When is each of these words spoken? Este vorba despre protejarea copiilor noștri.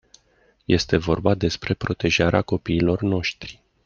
Este 0.67 0.97
vorba 0.97 1.33
despre 1.33 1.73
protejarea 1.73 2.41
copiilor 2.41 3.01
noștri. 3.01 3.61